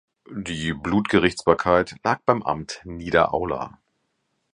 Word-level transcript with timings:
Die 0.31 0.73
Blutgerichtsbarkeit 0.73 1.93
lag 2.03 2.21
beim 2.25 2.41
Amt 2.41 2.81
Niederaula. 2.85 3.77